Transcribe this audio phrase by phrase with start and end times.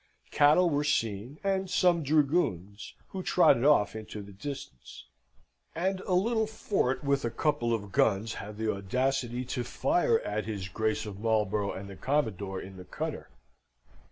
[0.31, 5.05] Cattle were seen, and some dragoons, who trotted off into the distance;
[5.75, 10.45] and a little fort with a couple of guns had the audacity to fire at
[10.45, 13.29] his Grace of Marlborough and the Commodore in the cutter.